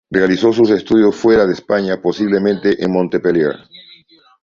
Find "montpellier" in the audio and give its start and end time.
2.91-3.53